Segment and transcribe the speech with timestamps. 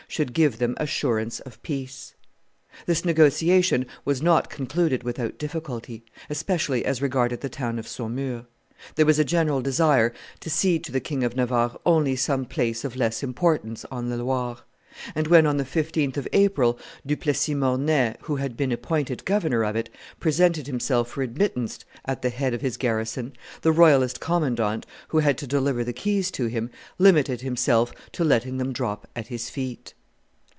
[0.07, 2.15] should give them assurance of peace.
[2.85, 8.43] This negotiation was not concluded without difficulty, especially as regarded the town of Saumur;
[8.95, 10.11] there was a general desire
[10.41, 14.17] to cede to the King of Navarre only some place of less importance on the
[14.17, 14.57] Loire;
[15.15, 19.63] and when, on the 15th of April, Du Plessis Mornay, who had been appointed governor
[19.63, 19.87] of it,
[20.19, 23.31] presented himself for admittance at the head of his garrison,
[23.61, 28.57] the royalist commandant, who had to deliver the keys to him, limited himself to letting
[28.57, 29.93] them drop at his feet.